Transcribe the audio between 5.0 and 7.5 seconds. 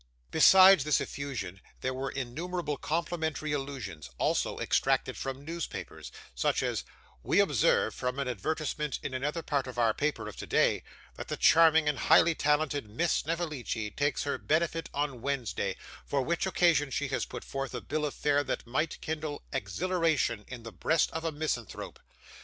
from newspapers, such as 'We